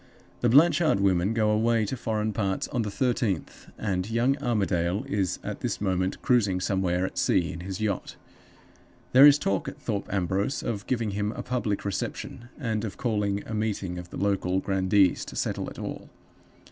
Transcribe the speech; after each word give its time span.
The 0.39 0.49
Blanchard 0.49 0.99
women 0.99 1.31
go 1.35 1.51
away 1.51 1.85
to 1.85 1.95
foreign 1.95 2.33
parts 2.33 2.67
on 2.69 2.81
the 2.81 2.89
thirteenth, 2.89 3.67
and 3.77 4.09
young 4.09 4.35
Armadale 4.39 5.03
is 5.07 5.37
at 5.43 5.59
this 5.59 5.79
moment 5.79 6.19
cruising 6.23 6.59
somewhere 6.59 7.05
at 7.05 7.19
sea 7.19 7.51
in 7.51 7.59
his 7.59 7.79
yacht. 7.79 8.15
There 9.11 9.27
is 9.27 9.37
talk 9.37 9.67
at 9.67 9.79
Thorpe 9.79 10.11
Ambrose 10.11 10.63
of 10.63 10.87
giving 10.87 11.11
him 11.11 11.31
a 11.33 11.43
public 11.43 11.85
reception, 11.85 12.49
and 12.57 12.83
of 12.83 12.97
calling 12.97 13.43
a 13.45 13.53
meeting 13.53 13.99
of 13.99 14.09
the 14.09 14.17
local 14.17 14.59
grandees 14.59 15.23
to 15.25 15.35
settle 15.35 15.69
it 15.69 15.77
all. 15.77 16.09